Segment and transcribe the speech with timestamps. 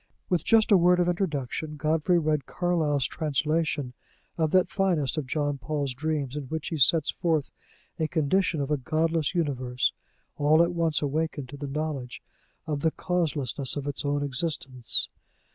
[0.29, 3.93] With just a word of introduction, Godfrey read Carlyle's translation
[4.35, 7.51] of that finest of Jean Paul's dreams in which he sets forth
[7.97, 9.93] the condition of a godless universe
[10.37, 12.23] all at once awakened to the knowledge
[12.65, 15.07] of the causelessness of its own existence.